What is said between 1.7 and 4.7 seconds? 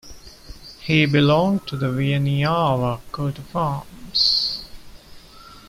the Wieniawa coat-of-arms.